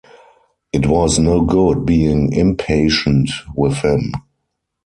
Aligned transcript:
It 0.73 0.87
was 0.87 1.19
no 1.19 1.41
good 1.41 1.85
being 1.85 2.33
impatient 2.33 3.29
with 3.53 3.83
him. 3.85 4.13